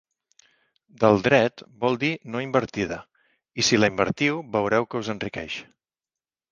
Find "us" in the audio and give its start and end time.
5.05-5.17